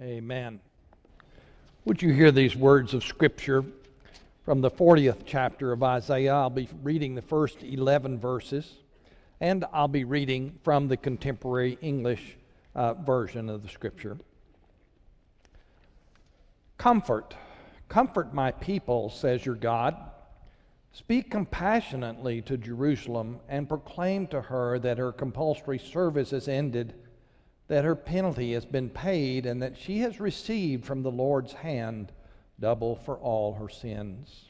Amen. 0.00 0.60
Would 1.84 2.02
you 2.02 2.12
hear 2.12 2.30
these 2.30 2.54
words 2.54 2.94
of 2.94 3.02
Scripture 3.02 3.64
from 4.44 4.60
the 4.60 4.70
40th 4.70 5.22
chapter 5.26 5.72
of 5.72 5.82
Isaiah? 5.82 6.34
I'll 6.34 6.50
be 6.50 6.68
reading 6.84 7.16
the 7.16 7.22
first 7.22 7.64
11 7.64 8.20
verses, 8.20 8.74
and 9.40 9.64
I'll 9.72 9.88
be 9.88 10.04
reading 10.04 10.56
from 10.62 10.86
the 10.86 10.96
contemporary 10.96 11.78
English 11.80 12.36
uh, 12.76 12.94
version 12.94 13.48
of 13.48 13.64
the 13.64 13.68
Scripture. 13.68 14.18
Comfort, 16.76 17.34
comfort 17.88 18.32
my 18.32 18.52
people, 18.52 19.10
says 19.10 19.44
your 19.44 19.56
God. 19.56 19.96
Speak 20.92 21.28
compassionately 21.28 22.40
to 22.42 22.56
Jerusalem 22.56 23.40
and 23.48 23.68
proclaim 23.68 24.28
to 24.28 24.42
her 24.42 24.78
that 24.78 24.98
her 24.98 25.10
compulsory 25.10 25.80
service 25.80 26.32
is 26.32 26.46
ended 26.46 26.94
that 27.68 27.84
her 27.84 27.94
penalty 27.94 28.54
has 28.54 28.64
been 28.64 28.88
paid 28.88 29.46
and 29.46 29.62
that 29.62 29.76
she 29.76 30.00
has 30.00 30.20
received 30.20 30.84
from 30.84 31.02
the 31.02 31.10
Lord's 31.10 31.52
hand 31.52 32.12
double 32.58 32.96
for 32.96 33.16
all 33.16 33.54
her 33.54 33.68
sins. 33.68 34.46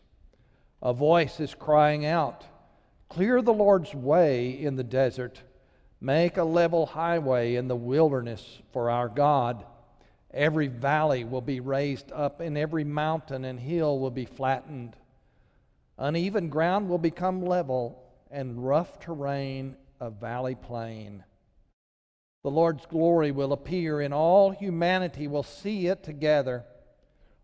A 0.81 0.93
voice 0.93 1.41
is 1.41 1.55
crying 1.55 2.07
out, 2.07 2.45
Clear 3.09 3.43
the 3.43 3.53
Lord's 3.53 3.95
way 3.95 4.51
in 4.51 4.77
the 4.77 4.85
desert, 4.85 5.43
make 6.01 6.37
a 6.37 6.45
level 6.45 6.87
highway 6.87 7.57
in 7.57 7.67
the 7.67 7.77
wilderness 7.77 8.59
for 8.73 8.91
our 8.91 9.09
God. 9.09 9.65
Every 10.33 10.69
valley 10.69 11.25
will 11.25 11.41
be 11.41 11.61
raised 11.61 12.13
up, 12.13 12.41
and 12.41 12.57
every 12.57 12.85
mountain 12.85 13.45
and 13.45 13.59
hill 13.59 13.99
will 13.99 14.11
be 14.11 14.27
flattened. 14.27 14.95
Uneven 15.99 16.49
ground 16.49 16.89
will 16.89 16.99
become 16.99 17.45
level, 17.45 18.05
and 18.31 18.65
rough 18.65 19.01
terrain 19.01 19.75
a 20.01 20.11
valley 20.11 20.55
plain. 20.55 21.25
The 22.45 22.51
Lord's 22.51 22.87
glory 22.87 23.31
will 23.31 23.53
appear, 23.53 24.01
and 24.01 24.15
all 24.15 24.51
humanity 24.51 25.27
will 25.27 25.43
see 25.43 25.87
it 25.87 26.03
together. 26.03 26.65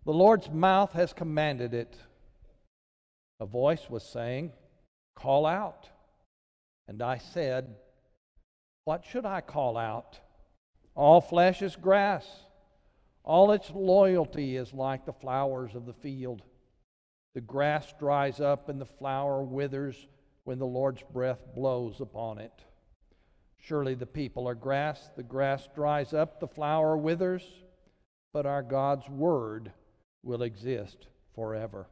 The 0.05 0.12
Lord's 0.12 0.51
mouth 0.51 0.93
has 0.93 1.12
commanded 1.12 1.75
it. 1.75 1.97
A 3.41 3.47
voice 3.47 3.91
was 3.91 4.05
saying, 4.05 4.53
Call 5.15 5.47
out. 5.47 5.89
And 6.87 7.03
I 7.03 7.19
said, 7.19 7.75
What 8.84 9.05
should 9.05 9.27
I 9.27 9.41
call 9.41 9.77
out? 9.77 10.20
All 10.95 11.20
flesh 11.20 11.61
is 11.62 11.75
grass, 11.75 12.27
all 13.25 13.53
its 13.53 13.70
loyalty 13.70 14.56
is 14.56 14.72
like 14.72 15.06
the 15.06 15.12
flowers 15.12 15.75
of 15.75 15.87
the 15.87 15.95
field. 15.95 16.42
The 17.34 17.41
grass 17.41 17.92
dries 17.98 18.41
up 18.41 18.69
and 18.69 18.81
the 18.81 18.87
flower 18.87 19.42
withers 19.42 19.97
when 20.45 20.59
the 20.59 20.67
Lord's 20.67 21.03
breath 21.12 21.41
blows 21.55 22.00
upon 22.00 22.39
it. 22.39 22.53
Surely 23.67 23.95
the 23.95 24.05
people 24.05 24.47
are 24.47 24.55
grass, 24.55 25.11
the 25.17 25.23
grass 25.23 25.69
dries 25.75 26.12
up, 26.12 26.39
the 26.39 26.47
flower 26.47 26.98
withers, 26.98 27.43
but 28.34 28.45
our 28.45 28.62
God's 28.62 29.09
word 29.09 29.73
will 30.23 30.43
exist 30.43 31.06
forever. 31.34 31.87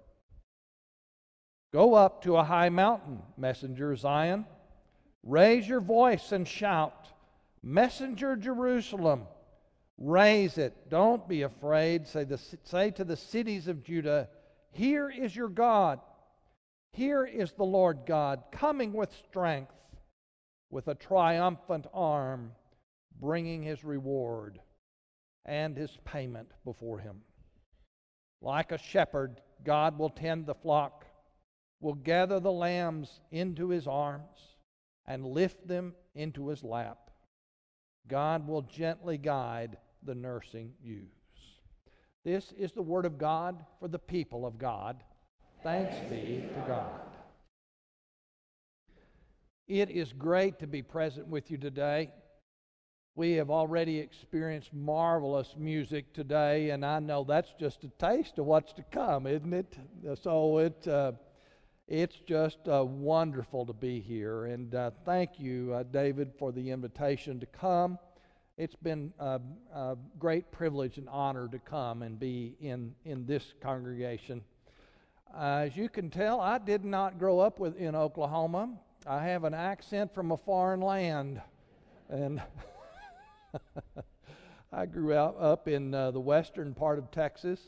Go 1.72 1.94
up 1.94 2.22
to 2.24 2.36
a 2.36 2.44
high 2.44 2.68
mountain, 2.68 3.22
messenger 3.38 3.96
Zion. 3.96 4.44
Raise 5.22 5.66
your 5.66 5.80
voice 5.80 6.32
and 6.32 6.46
shout, 6.46 7.08
Messenger 7.62 8.36
Jerusalem, 8.36 9.22
raise 9.96 10.58
it. 10.58 10.90
Don't 10.90 11.26
be 11.26 11.42
afraid. 11.42 12.06
Say, 12.06 12.24
the, 12.24 12.38
say 12.64 12.90
to 12.90 13.04
the 13.04 13.16
cities 13.16 13.68
of 13.68 13.84
Judah, 13.84 14.28
Here 14.72 15.08
is 15.08 15.34
your 15.34 15.48
God. 15.48 16.00
Here 16.92 17.24
is 17.24 17.52
the 17.52 17.64
Lord 17.64 18.00
God, 18.04 18.42
coming 18.52 18.92
with 18.92 19.10
strength 19.30 19.72
with 20.72 20.88
a 20.88 20.94
triumphant 20.94 21.86
arm, 21.92 22.50
bringing 23.20 23.62
his 23.62 23.84
reward 23.84 24.58
and 25.44 25.76
his 25.76 25.98
payment 26.04 26.48
before 26.64 26.98
him. 26.98 27.20
Like 28.40 28.72
a 28.72 28.78
shepherd, 28.78 29.40
God 29.64 29.98
will 29.98 30.08
tend 30.08 30.46
the 30.46 30.54
flock, 30.54 31.04
will 31.80 31.94
gather 31.94 32.40
the 32.40 32.50
lambs 32.50 33.20
into 33.30 33.68
his 33.68 33.86
arms, 33.86 34.56
and 35.06 35.26
lift 35.26 35.68
them 35.68 35.92
into 36.14 36.48
his 36.48 36.64
lap. 36.64 37.10
God 38.08 38.48
will 38.48 38.62
gently 38.62 39.18
guide 39.18 39.76
the 40.02 40.14
nursing 40.14 40.72
ewes. 40.82 41.06
This 42.24 42.52
is 42.56 42.72
the 42.72 42.82
word 42.82 43.04
of 43.04 43.18
God 43.18 43.62
for 43.78 43.88
the 43.88 43.98
people 43.98 44.46
of 44.46 44.58
God. 44.58 45.02
Thanks 45.62 45.96
be 46.08 46.44
to 46.54 46.64
God. 46.66 47.11
It 49.72 49.88
is 49.88 50.12
great 50.12 50.58
to 50.58 50.66
be 50.66 50.82
present 50.82 51.28
with 51.28 51.50
you 51.50 51.56
today. 51.56 52.10
We 53.14 53.32
have 53.36 53.48
already 53.50 54.00
experienced 54.00 54.70
marvelous 54.74 55.54
music 55.56 56.12
today, 56.12 56.68
and 56.68 56.84
I 56.84 56.98
know 56.98 57.24
that's 57.24 57.54
just 57.58 57.82
a 57.82 57.88
taste 57.98 58.38
of 58.38 58.44
what's 58.44 58.74
to 58.74 58.82
come, 58.92 59.26
isn't 59.26 59.54
it? 59.54 59.78
So 60.22 60.58
it, 60.58 60.86
uh, 60.86 61.12
it's 61.88 62.16
just 62.26 62.58
uh, 62.68 62.84
wonderful 62.84 63.64
to 63.64 63.72
be 63.72 63.98
here. 63.98 64.44
And 64.44 64.74
uh, 64.74 64.90
thank 65.06 65.40
you, 65.40 65.72
uh, 65.72 65.84
David, 65.84 66.32
for 66.38 66.52
the 66.52 66.70
invitation 66.70 67.40
to 67.40 67.46
come. 67.46 67.98
It's 68.58 68.76
been 68.76 69.14
a, 69.18 69.40
a, 69.74 69.96
great 70.18 70.52
privilege 70.52 70.98
and 70.98 71.08
honor 71.08 71.48
to 71.48 71.58
come 71.58 72.02
and 72.02 72.20
be 72.20 72.56
in, 72.60 72.94
in 73.06 73.24
this 73.24 73.54
congregation. 73.62 74.42
as 75.34 75.74
you 75.78 75.88
can 75.88 76.10
tell, 76.10 76.42
I 76.42 76.58
did 76.58 76.84
not 76.84 77.18
grow 77.18 77.40
up 77.40 77.58
with, 77.58 77.78
in 77.78 77.94
Oklahoma. 77.94 78.68
I 79.06 79.24
have 79.24 79.42
an 79.42 79.54
accent 79.54 80.14
from 80.14 80.30
a 80.30 80.36
foreign 80.36 80.80
land. 80.80 81.40
And 82.08 82.40
I 84.72 84.86
grew 84.86 85.12
out, 85.12 85.36
up 85.40 85.66
in 85.66 85.92
uh, 85.92 86.12
the 86.12 86.20
western 86.20 86.72
part 86.72 86.98
of 86.98 87.10
Texas. 87.10 87.60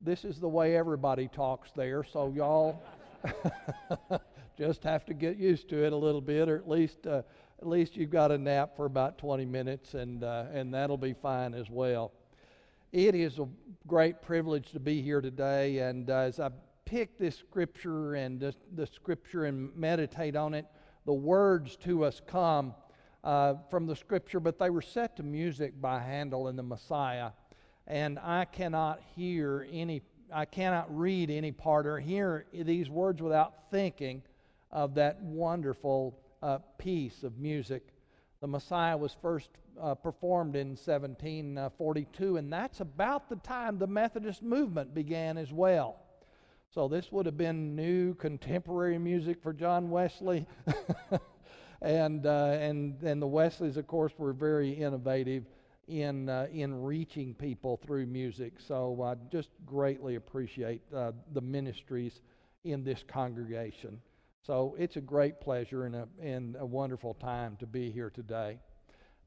This 0.00 0.24
is 0.24 0.40
the 0.40 0.48
way 0.48 0.76
everybody 0.76 1.28
talks 1.28 1.72
there, 1.76 2.04
so 2.04 2.32
y'all 2.34 2.82
just 4.58 4.82
have 4.84 5.04
to 5.06 5.14
get 5.14 5.36
used 5.36 5.68
to 5.70 5.84
it 5.84 5.92
a 5.92 5.96
little 5.96 6.20
bit, 6.20 6.48
or 6.48 6.56
at 6.56 6.68
least 6.68 7.06
uh, 7.06 7.22
at 7.60 7.66
least 7.66 7.96
you've 7.96 8.10
got 8.10 8.30
a 8.30 8.38
nap 8.38 8.76
for 8.76 8.86
about 8.86 9.18
20 9.18 9.44
minutes, 9.44 9.94
and 9.94 10.22
uh, 10.22 10.44
and 10.52 10.72
that'll 10.72 10.96
be 10.96 11.12
fine 11.12 11.52
as 11.52 11.68
well. 11.68 12.12
It 12.92 13.16
is 13.16 13.38
a 13.40 13.48
great 13.88 14.22
privilege 14.22 14.70
to 14.70 14.80
be 14.80 15.02
here 15.02 15.20
today, 15.20 15.78
and 15.78 16.08
uh, 16.08 16.18
as 16.18 16.38
I 16.38 16.50
pick 16.84 17.18
this 17.18 17.36
scripture 17.36 18.14
and 18.14 18.40
the 18.74 18.86
scripture 18.86 19.44
and 19.44 19.74
meditate 19.76 20.36
on 20.36 20.54
it, 20.54 20.64
the 21.08 21.14
words 21.14 21.74
to 21.76 22.04
us 22.04 22.20
come 22.26 22.74
uh, 23.24 23.54
from 23.70 23.86
the 23.86 23.96
scripture, 23.96 24.40
but 24.40 24.58
they 24.58 24.68
were 24.68 24.82
set 24.82 25.16
to 25.16 25.22
music 25.22 25.80
by 25.80 25.98
Handel 25.98 26.48
and 26.48 26.58
the 26.58 26.62
Messiah. 26.62 27.30
And 27.86 28.18
I 28.18 28.44
cannot 28.44 29.00
hear 29.16 29.66
any, 29.72 30.02
I 30.30 30.44
cannot 30.44 30.94
read 30.94 31.30
any 31.30 31.50
part 31.50 31.86
or 31.86 31.98
hear 31.98 32.44
these 32.52 32.90
words 32.90 33.22
without 33.22 33.70
thinking 33.70 34.20
of 34.70 34.96
that 34.96 35.18
wonderful 35.22 36.20
uh, 36.42 36.58
piece 36.76 37.22
of 37.22 37.38
music. 37.38 37.88
The 38.42 38.46
Messiah 38.46 38.98
was 38.98 39.16
first 39.22 39.48
uh, 39.80 39.94
performed 39.94 40.56
in 40.56 40.76
1742, 40.76 42.36
and 42.36 42.52
that's 42.52 42.80
about 42.80 43.30
the 43.30 43.36
time 43.36 43.78
the 43.78 43.86
Methodist 43.86 44.42
movement 44.42 44.92
began 44.92 45.38
as 45.38 45.54
well. 45.54 46.00
So 46.74 46.86
this 46.86 47.10
would 47.10 47.24
have 47.24 47.38
been 47.38 47.74
new 47.74 48.14
contemporary 48.14 48.98
music 48.98 49.42
for 49.42 49.54
John 49.54 49.88
Wesley. 49.88 50.46
and, 51.82 52.26
uh, 52.26 52.58
and, 52.60 53.02
and 53.02 53.22
the 53.22 53.26
Wesleys, 53.26 53.78
of 53.78 53.86
course, 53.86 54.12
were 54.18 54.34
very 54.34 54.72
innovative 54.72 55.44
in, 55.86 56.28
uh, 56.28 56.46
in 56.52 56.82
reaching 56.82 57.34
people 57.34 57.78
through 57.78 58.06
music. 58.06 58.54
So 58.58 59.02
I 59.02 59.14
just 59.30 59.48
greatly 59.64 60.16
appreciate 60.16 60.82
uh, 60.94 61.12
the 61.32 61.40
ministries 61.40 62.20
in 62.64 62.84
this 62.84 63.02
congregation. 63.06 63.98
So 64.42 64.76
it's 64.78 64.96
a 64.96 65.00
great 65.00 65.40
pleasure 65.40 65.86
and 65.86 65.96
a, 65.96 66.08
and 66.20 66.54
a 66.56 66.66
wonderful 66.66 67.14
time 67.14 67.56
to 67.60 67.66
be 67.66 67.90
here 67.90 68.10
today. 68.10 68.58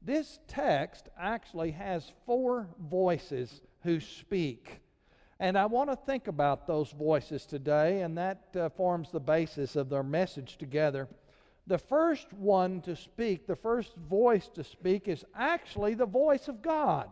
This 0.00 0.38
text 0.46 1.08
actually 1.18 1.72
has 1.72 2.12
four 2.24 2.68
voices 2.88 3.62
who 3.82 3.98
speak 3.98 4.81
and 5.40 5.58
I 5.58 5.66
want 5.66 5.90
to 5.90 5.96
think 5.96 6.28
about 6.28 6.66
those 6.66 6.90
voices 6.92 7.46
today, 7.46 8.02
and 8.02 8.16
that 8.18 8.44
uh, 8.54 8.68
forms 8.70 9.10
the 9.10 9.20
basis 9.20 9.76
of 9.76 9.88
their 9.88 10.02
message 10.02 10.56
together. 10.56 11.08
The 11.66 11.78
first 11.78 12.32
one 12.32 12.80
to 12.82 12.96
speak, 12.96 13.46
the 13.46 13.56
first 13.56 13.94
voice 13.96 14.48
to 14.54 14.64
speak, 14.64 15.08
is 15.08 15.24
actually 15.34 15.94
the 15.94 16.06
voice 16.06 16.48
of 16.48 16.62
God. 16.62 17.08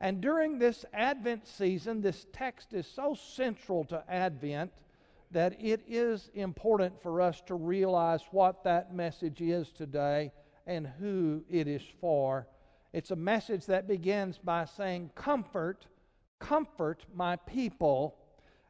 And 0.00 0.20
during 0.20 0.58
this 0.58 0.84
Advent 0.92 1.46
season, 1.46 2.00
this 2.00 2.26
text 2.32 2.72
is 2.72 2.86
so 2.86 3.14
central 3.14 3.84
to 3.84 4.04
Advent 4.08 4.72
that 5.30 5.60
it 5.60 5.82
is 5.88 6.30
important 6.34 7.00
for 7.02 7.20
us 7.20 7.42
to 7.46 7.54
realize 7.54 8.22
what 8.30 8.62
that 8.64 8.94
message 8.94 9.40
is 9.40 9.70
today 9.70 10.32
and 10.66 10.86
who 10.86 11.42
it 11.50 11.66
is 11.66 11.82
for. 12.00 12.46
It's 12.92 13.10
a 13.10 13.16
message 13.16 13.66
that 13.66 13.88
begins 13.88 14.38
by 14.38 14.66
saying, 14.66 15.10
Comfort 15.14 15.86
comfort 16.38 17.04
my 17.14 17.36
people. 17.36 18.16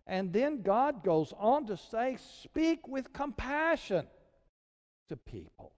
And 0.06 0.32
then 0.32 0.62
God 0.62 1.02
goes 1.02 1.32
on 1.38 1.66
to 1.66 1.76
say, 1.76 2.16
speak 2.42 2.86
with 2.86 3.12
compassion 3.12 4.06
to 5.08 5.16
people. 5.16 5.72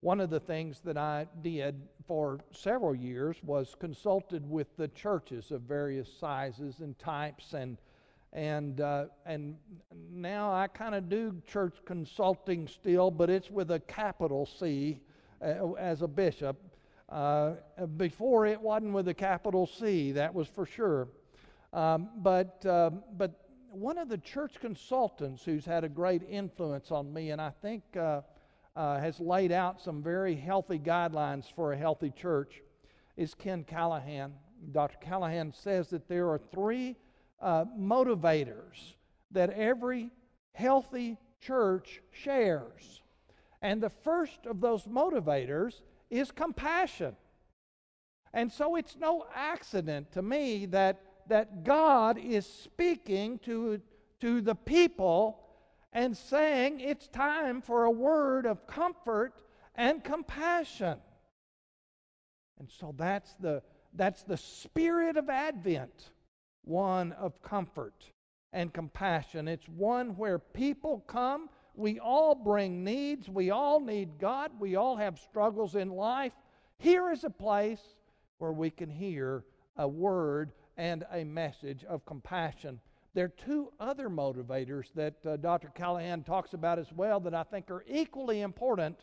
One 0.00 0.20
of 0.20 0.30
the 0.30 0.40
things 0.40 0.80
that 0.84 0.96
I 0.96 1.26
did 1.42 1.82
for 2.06 2.38
several 2.52 2.94
years 2.94 3.36
was 3.42 3.74
consulted 3.78 4.48
with 4.48 4.68
the 4.76 4.88
churches 4.88 5.50
of 5.50 5.62
various 5.62 6.08
sizes 6.18 6.80
and 6.80 6.98
types 6.98 7.52
and 7.52 7.78
and 8.32 8.82
uh, 8.82 9.06
and 9.24 9.56
now 10.12 10.52
I 10.52 10.66
kind 10.66 10.94
of 10.94 11.08
do 11.08 11.40
church 11.46 11.76
consulting 11.86 12.68
still, 12.68 13.10
but 13.10 13.30
it's 13.30 13.50
with 13.50 13.70
a 13.70 13.80
capital 13.80 14.46
C 14.46 15.00
uh, 15.42 15.72
as 15.72 16.02
a 16.02 16.08
bishop. 16.08 16.58
Uh, 17.08 17.52
before 17.96 18.46
it 18.46 18.60
wasn't 18.60 18.92
with 18.92 19.08
a 19.08 19.14
capital 19.14 19.66
C, 19.66 20.12
that 20.12 20.34
was 20.34 20.46
for 20.46 20.66
sure. 20.66 21.08
Um, 21.72 22.10
but 22.18 22.64
um, 22.66 23.02
but 23.16 23.48
one 23.70 23.98
of 23.98 24.08
the 24.08 24.18
church 24.18 24.54
consultants 24.60 25.44
who's 25.44 25.64
had 25.64 25.84
a 25.84 25.88
great 25.88 26.22
influence 26.28 26.90
on 26.90 27.12
me, 27.12 27.30
and 27.30 27.40
I 27.40 27.50
think 27.62 27.82
uh, 27.96 28.22
uh, 28.76 28.98
has 28.98 29.20
laid 29.20 29.52
out 29.52 29.80
some 29.80 30.02
very 30.02 30.34
healthy 30.34 30.78
guidelines 30.78 31.44
for 31.54 31.72
a 31.72 31.76
healthy 31.76 32.10
church, 32.10 32.62
is 33.16 33.34
Ken 33.34 33.64
Callahan. 33.64 34.32
Dr. 34.72 34.98
Callahan 34.98 35.52
says 35.52 35.88
that 35.90 36.08
there 36.08 36.28
are 36.30 36.38
three 36.38 36.96
uh, 37.40 37.64
motivators 37.78 38.94
that 39.30 39.50
every 39.50 40.10
healthy 40.52 41.16
church 41.40 42.00
shares. 42.10 43.02
And 43.62 43.82
the 43.82 43.90
first 43.90 44.46
of 44.46 44.60
those 44.60 44.84
motivators 44.84 45.80
is 46.10 46.30
compassion. 46.30 47.16
And 48.32 48.52
so 48.52 48.76
it's 48.76 48.96
no 48.96 49.26
accident 49.34 50.12
to 50.12 50.22
me 50.22 50.66
that, 50.66 51.00
that 51.28 51.64
God 51.64 52.18
is 52.18 52.46
speaking 52.46 53.38
to, 53.40 53.80
to 54.20 54.40
the 54.40 54.54
people 54.54 55.40
and 55.92 56.16
saying 56.16 56.80
it's 56.80 57.08
time 57.08 57.62
for 57.62 57.84
a 57.84 57.90
word 57.90 58.46
of 58.46 58.66
comfort 58.66 59.40
and 59.74 60.04
compassion. 60.04 60.98
And 62.58 62.68
so 62.70 62.94
that's 62.96 63.34
the, 63.40 63.62
that's 63.94 64.22
the 64.24 64.36
spirit 64.36 65.16
of 65.16 65.28
Advent 65.30 66.10
one 66.68 67.12
of 67.12 67.42
comfort 67.42 68.04
and 68.52 68.72
compassion. 68.72 69.48
It's 69.48 69.68
one 69.68 70.10
where 70.16 70.38
people 70.38 71.02
come. 71.06 71.48
We 71.78 72.00
all 72.00 72.34
bring 72.34 72.82
needs. 72.82 73.28
We 73.28 73.50
all 73.50 73.78
need 73.78 74.18
God. 74.18 74.50
We 74.58 74.74
all 74.74 74.96
have 74.96 75.16
struggles 75.16 75.76
in 75.76 75.90
life. 75.90 76.32
Here 76.78 77.12
is 77.12 77.22
a 77.22 77.30
place 77.30 77.80
where 78.38 78.50
we 78.50 78.68
can 78.68 78.90
hear 78.90 79.44
a 79.76 79.86
word 79.86 80.50
and 80.76 81.04
a 81.12 81.22
message 81.22 81.84
of 81.84 82.04
compassion. 82.04 82.80
There 83.14 83.26
are 83.26 83.28
two 83.28 83.72
other 83.78 84.10
motivators 84.10 84.86
that 84.96 85.24
uh, 85.24 85.36
Dr. 85.36 85.68
Callahan 85.68 86.24
talks 86.24 86.52
about 86.52 86.80
as 86.80 86.92
well 86.92 87.20
that 87.20 87.34
I 87.34 87.44
think 87.44 87.70
are 87.70 87.84
equally 87.88 88.40
important. 88.40 88.98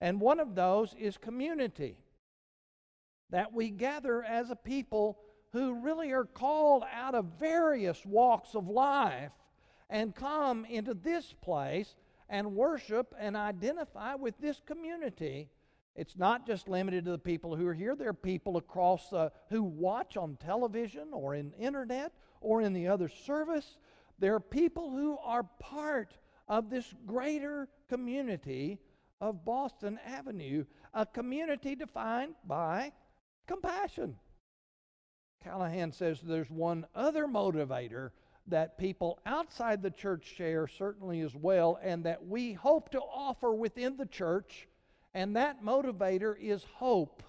And 0.00 0.22
one 0.22 0.40
of 0.40 0.54
those 0.54 0.94
is 0.98 1.18
community. 1.18 1.98
That 3.28 3.52
we 3.52 3.68
gather 3.68 4.24
as 4.24 4.48
a 4.48 4.56
people 4.56 5.18
who 5.52 5.74
really 5.74 6.12
are 6.12 6.24
called 6.24 6.82
out 6.94 7.14
of 7.14 7.26
various 7.38 8.06
walks 8.06 8.54
of 8.54 8.68
life 8.68 9.32
and 9.90 10.14
come 10.14 10.64
into 10.64 10.94
this 10.94 11.34
place 11.42 11.96
and 12.28 12.54
worship 12.54 13.12
and 13.18 13.36
identify 13.36 14.14
with 14.14 14.38
this 14.38 14.62
community. 14.64 15.50
It's 15.96 16.16
not 16.16 16.46
just 16.46 16.68
limited 16.68 17.04
to 17.04 17.10
the 17.10 17.18
people 17.18 17.56
who 17.56 17.66
are 17.66 17.74
here. 17.74 17.96
There 17.96 18.08
are 18.08 18.14
people 18.14 18.56
across 18.56 19.12
uh, 19.12 19.30
who 19.50 19.62
watch 19.64 20.16
on 20.16 20.36
television 20.36 21.08
or 21.12 21.34
in 21.34 21.52
internet 21.58 22.12
or 22.40 22.62
in 22.62 22.72
the 22.72 22.86
other 22.86 23.08
service. 23.08 23.78
There 24.18 24.34
are 24.34 24.40
people 24.40 24.90
who 24.90 25.18
are 25.18 25.42
part 25.58 26.16
of 26.46 26.70
this 26.70 26.94
greater 27.04 27.68
community 27.88 28.78
of 29.20 29.44
Boston 29.44 29.98
Avenue, 30.06 30.64
a 30.94 31.04
community 31.04 31.74
defined 31.74 32.34
by 32.46 32.92
compassion. 33.46 34.16
Callahan 35.42 35.92
says 35.92 36.20
there's 36.20 36.50
one 36.50 36.86
other 36.94 37.26
motivator 37.26 38.10
that 38.50 38.78
people 38.78 39.18
outside 39.26 39.82
the 39.82 39.90
church 39.90 40.24
share, 40.36 40.66
certainly 40.66 41.20
as 41.20 41.34
well, 41.34 41.78
and 41.82 42.04
that 42.04 42.26
we 42.26 42.52
hope 42.52 42.90
to 42.90 43.00
offer 43.00 43.52
within 43.52 43.96
the 43.96 44.06
church, 44.06 44.68
and 45.14 45.36
that 45.36 45.62
motivator 45.62 46.34
is 46.38 46.64
hope. 46.74 47.22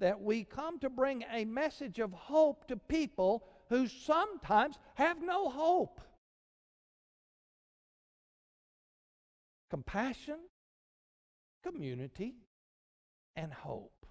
That 0.00 0.20
we 0.20 0.44
come 0.44 0.78
to 0.80 0.90
bring 0.90 1.24
a 1.32 1.44
message 1.44 1.98
of 1.98 2.12
hope 2.12 2.68
to 2.68 2.76
people 2.76 3.44
who 3.68 3.88
sometimes 3.88 4.78
have 4.94 5.20
no 5.22 5.48
hope. 5.48 6.00
Compassion, 9.70 10.38
community, 11.62 12.34
and 13.36 13.52
hope. 13.52 14.06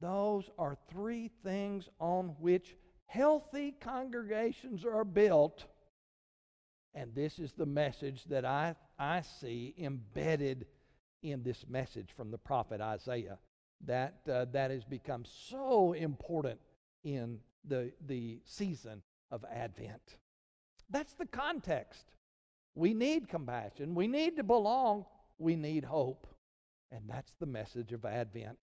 Those 0.00 0.48
are 0.58 0.76
three 0.90 1.30
things 1.42 1.88
on 1.98 2.36
which 2.38 2.76
healthy 3.08 3.74
congregations 3.80 4.84
are 4.84 5.04
built. 5.04 5.64
And 6.94 7.14
this 7.14 7.38
is 7.38 7.52
the 7.52 7.66
message 7.66 8.24
that 8.26 8.44
I, 8.44 8.76
I 8.98 9.22
see 9.22 9.74
embedded 9.78 10.66
in 11.22 11.42
this 11.42 11.64
message 11.68 12.10
from 12.16 12.30
the 12.30 12.38
prophet 12.38 12.80
Isaiah 12.80 13.38
that, 13.84 14.20
uh, 14.30 14.46
that 14.52 14.70
has 14.70 14.84
become 14.84 15.24
so 15.24 15.92
important 15.92 16.60
in 17.04 17.38
the, 17.66 17.92
the 18.06 18.40
season 18.44 19.02
of 19.30 19.44
Advent. 19.52 20.16
That's 20.90 21.14
the 21.14 21.26
context. 21.26 22.04
We 22.74 22.94
need 22.94 23.28
compassion. 23.28 23.94
We 23.94 24.06
need 24.06 24.36
to 24.36 24.44
belong. 24.44 25.04
We 25.38 25.56
need 25.56 25.84
hope. 25.84 26.26
And 26.90 27.02
that's 27.08 27.32
the 27.38 27.46
message 27.46 27.92
of 27.92 28.04
Advent. 28.04 28.58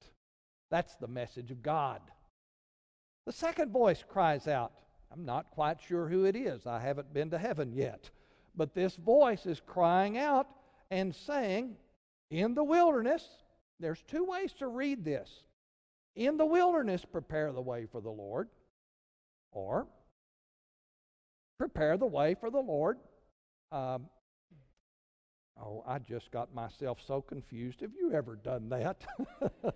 That's 0.71 0.95
the 0.95 1.07
message 1.07 1.51
of 1.51 1.61
God. 1.61 2.01
The 3.25 3.31
second 3.31 3.71
voice 3.71 4.03
cries 4.07 4.47
out. 4.47 4.71
I'm 5.11 5.25
not 5.25 5.49
quite 5.51 5.81
sure 5.81 6.07
who 6.07 6.25
it 6.25 6.35
is. 6.35 6.65
I 6.67 6.79
haven't 6.79 7.13
been 7.13 7.29
to 7.31 7.37
heaven 7.37 7.71
yet. 7.73 8.09
But 8.55 8.73
this 8.73 8.95
voice 8.95 9.45
is 9.45 9.61
crying 9.65 10.17
out 10.17 10.47
and 10.91 11.15
saying, 11.15 11.75
In 12.29 12.53
the 12.53 12.63
wilderness, 12.63 13.27
there's 13.79 14.03
two 14.03 14.23
ways 14.23 14.53
to 14.59 14.67
read 14.67 15.03
this. 15.03 15.29
In 16.15 16.37
the 16.37 16.45
wilderness, 16.45 17.03
prepare 17.03 17.51
the 17.51 17.61
way 17.61 17.87
for 17.91 17.99
the 17.99 18.09
Lord, 18.09 18.47
or 19.51 19.87
prepare 21.57 21.97
the 21.97 22.05
way 22.05 22.35
for 22.35 22.49
the 22.49 22.59
Lord. 22.59 22.97
Um, 23.71 24.07
oh, 25.61 25.83
I 25.85 25.99
just 25.99 26.31
got 26.31 26.53
myself 26.53 26.99
so 27.05 27.21
confused. 27.21 27.81
Have 27.81 27.93
you 27.99 28.13
ever 28.13 28.35
done 28.37 28.69
that? 28.69 29.05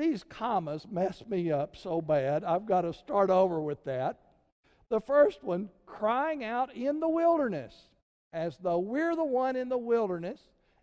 these 0.00 0.24
commas 0.24 0.86
mess 0.90 1.22
me 1.28 1.52
up 1.52 1.76
so 1.76 2.00
bad. 2.00 2.44
I've 2.44 2.66
got 2.66 2.82
to 2.82 2.92
start 2.92 3.30
over 3.30 3.60
with 3.60 3.84
that. 3.84 4.18
The 4.88 5.00
first 5.00 5.44
one, 5.44 5.68
crying 5.86 6.42
out 6.42 6.74
in 6.74 7.00
the 7.00 7.08
wilderness, 7.08 7.74
as 8.32 8.56
though 8.58 8.78
we're 8.78 9.14
the 9.14 9.24
one 9.24 9.56
in 9.56 9.68
the 9.68 9.78
wilderness, 9.78 10.40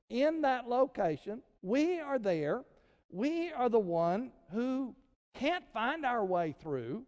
in 0.09 0.41
that 0.41 0.69
location. 0.69 1.41
We 1.61 1.99
are 1.99 2.19
there. 2.19 2.63
We 3.09 3.51
are 3.51 3.69
the 3.69 3.79
one 3.79 4.31
who 4.51 4.95
can't 5.33 5.65
find 5.73 6.05
our 6.05 6.23
way 6.23 6.55
through. 6.61 7.03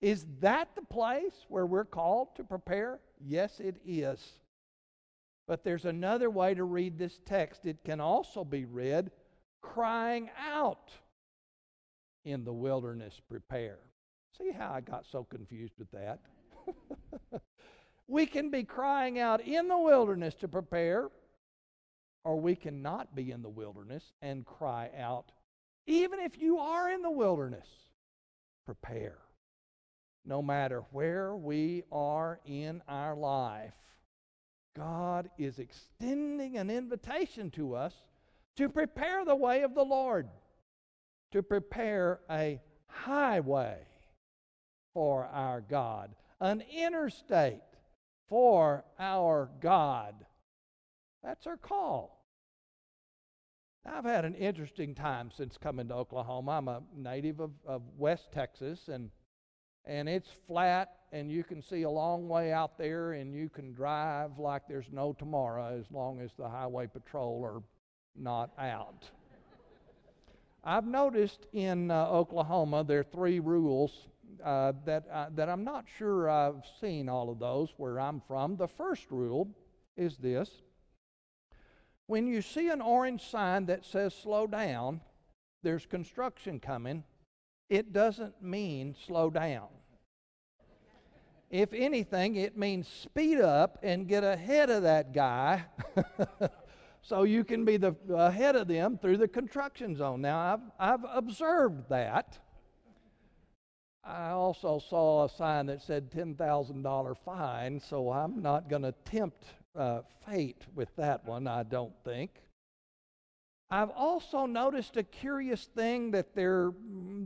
Is 0.00 0.26
that 0.40 0.68
the 0.74 0.82
place 0.82 1.46
where 1.48 1.66
we're 1.66 1.84
called 1.84 2.34
to 2.36 2.44
prepare? 2.44 2.98
Yes, 3.24 3.60
it 3.60 3.76
is. 3.86 4.20
But 5.46 5.62
there's 5.62 5.84
another 5.84 6.30
way 6.30 6.54
to 6.54 6.64
read 6.64 6.98
this 6.98 7.20
text. 7.26 7.66
It 7.66 7.84
can 7.84 8.00
also 8.00 8.44
be 8.44 8.64
read 8.64 9.10
crying 9.62 10.30
out 10.38 10.90
in 12.24 12.44
the 12.44 12.52
wilderness 12.52 13.20
prepare. 13.28 13.78
See 14.38 14.50
how 14.50 14.72
I 14.72 14.80
got 14.80 15.04
so 15.10 15.24
confused 15.24 15.74
with 15.78 15.90
that? 15.92 16.20
we 18.08 18.26
can 18.26 18.50
be 18.50 18.64
crying 18.64 19.18
out 19.18 19.40
in 19.40 19.68
the 19.68 19.78
wilderness 19.78 20.34
to 20.36 20.48
prepare, 20.48 21.08
or 22.24 22.40
we 22.40 22.56
cannot 22.56 23.14
be 23.14 23.30
in 23.30 23.42
the 23.42 23.48
wilderness 23.48 24.12
and 24.22 24.44
cry 24.44 24.90
out, 24.98 25.30
even 25.86 26.18
if 26.20 26.38
you 26.38 26.58
are 26.58 26.90
in 26.90 27.02
the 27.02 27.10
wilderness, 27.10 27.66
prepare. 28.64 29.18
No 30.24 30.40
matter 30.40 30.82
where 30.90 31.36
we 31.36 31.84
are 31.92 32.40
in 32.46 32.82
our 32.88 33.14
life, 33.14 33.74
God 34.74 35.28
is 35.38 35.58
extending 35.58 36.56
an 36.56 36.70
invitation 36.70 37.50
to 37.52 37.74
us 37.74 37.92
to 38.56 38.68
prepare 38.68 39.24
the 39.24 39.36
way 39.36 39.62
of 39.62 39.74
the 39.74 39.84
Lord 39.84 40.28
to 41.34 41.42
prepare 41.42 42.20
a 42.30 42.60
highway 42.86 43.76
for 44.94 45.26
our 45.26 45.60
God, 45.60 46.14
an 46.40 46.62
interstate 46.72 47.60
for 48.28 48.84
our 49.00 49.50
God. 49.60 50.14
That's 51.24 51.48
our 51.48 51.56
call. 51.56 52.24
I've 53.84 54.04
had 54.04 54.24
an 54.24 54.36
interesting 54.36 54.94
time 54.94 55.32
since 55.36 55.58
coming 55.58 55.88
to 55.88 55.94
Oklahoma. 55.94 56.52
I'm 56.52 56.68
a 56.68 56.82
native 56.96 57.40
of, 57.40 57.50
of 57.66 57.82
West 57.98 58.28
Texas, 58.32 58.88
and 58.88 59.10
and 59.86 60.08
it's 60.08 60.30
flat, 60.46 60.90
and 61.12 61.30
you 61.30 61.42
can 61.42 61.60
see 61.60 61.82
a 61.82 61.90
long 61.90 62.28
way 62.28 62.52
out 62.52 62.78
there, 62.78 63.12
and 63.12 63.34
you 63.34 63.48
can 63.48 63.74
drive 63.74 64.38
like 64.38 64.62
there's 64.68 64.90
no 64.92 65.12
tomorrow 65.12 65.76
as 65.78 65.90
long 65.90 66.20
as 66.20 66.30
the 66.38 66.48
highway 66.48 66.86
patrol 66.86 67.42
are 67.44 67.62
not 68.14 68.52
out. 68.56 69.10
I've 70.66 70.86
noticed 70.86 71.46
in 71.52 71.90
uh, 71.90 72.06
Oklahoma 72.08 72.84
there 72.84 73.00
are 73.00 73.04
three 73.04 73.38
rules 73.38 74.08
uh, 74.42 74.72
that, 74.86 75.06
uh, 75.12 75.26
that 75.34 75.50
I'm 75.50 75.62
not 75.62 75.84
sure 75.98 76.30
I've 76.30 76.64
seen 76.80 77.08
all 77.08 77.30
of 77.30 77.38
those 77.38 77.74
where 77.76 78.00
I'm 78.00 78.22
from. 78.26 78.56
The 78.56 78.68
first 78.68 79.10
rule 79.10 79.48
is 79.96 80.16
this 80.16 80.50
when 82.06 82.26
you 82.26 82.42
see 82.42 82.68
an 82.68 82.80
orange 82.80 83.22
sign 83.22 83.66
that 83.66 83.84
says 83.84 84.14
slow 84.14 84.46
down, 84.46 85.00
there's 85.62 85.86
construction 85.86 86.60
coming, 86.60 87.04
it 87.70 87.92
doesn't 87.92 88.42
mean 88.42 88.94
slow 89.06 89.30
down. 89.30 89.68
If 91.50 91.72
anything, 91.72 92.36
it 92.36 92.58
means 92.58 92.88
speed 92.88 93.40
up 93.40 93.78
and 93.82 94.08
get 94.08 94.24
ahead 94.24 94.70
of 94.70 94.82
that 94.82 95.14
guy 95.14 95.64
so 97.04 97.24
you 97.24 97.44
can 97.44 97.66
be 97.66 97.76
the, 97.76 97.94
ahead 98.08 98.56
of 98.56 98.66
them 98.66 98.96
through 98.96 99.18
the 99.18 99.28
construction 99.28 99.94
zone. 99.94 100.22
Now, 100.22 100.54
I've, 100.78 101.02
I've 101.02 101.16
observed 101.16 101.90
that. 101.90 102.38
I 104.02 104.30
also 104.30 104.78
saw 104.78 105.24
a 105.24 105.28
sign 105.28 105.66
that 105.66 105.82
said 105.82 106.10
$10,000 106.10 107.16
fine, 107.24 107.80
so 107.80 108.10
I'm 108.10 108.40
not 108.40 108.70
going 108.70 108.82
to 108.82 108.92
tempt 109.04 109.44
uh, 109.76 110.00
fate 110.26 110.62
with 110.74 110.94
that 110.96 111.26
one, 111.26 111.46
I 111.46 111.62
don't 111.62 111.94
think. 112.04 112.30
I've 113.70 113.90
also 113.90 114.46
noticed 114.46 114.96
a 114.96 115.02
curious 115.02 115.64
thing 115.64 116.10
that 116.12 116.34
there, 116.34 116.72